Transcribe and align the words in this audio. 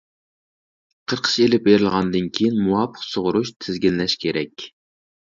قىرقىش 1.13 1.35
ئېلىپ 1.43 1.69
بېرىلغاندىن 1.69 2.33
كېيىن 2.39 2.59
مۇۋاپىق 2.65 3.07
سۇغىرىش، 3.13 3.57
تىزگىنلەش 3.63 4.21
كېرەك. 4.27 4.71